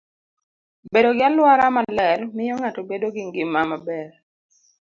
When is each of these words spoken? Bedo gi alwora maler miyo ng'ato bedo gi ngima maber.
Bedo 0.93 1.09
gi 1.17 1.23
alwora 1.27 1.67
maler 1.75 2.19
miyo 2.35 2.55
ng'ato 2.59 2.81
bedo 2.89 3.07
gi 3.15 3.23
ngima 3.27 3.61
maber. 3.69 4.09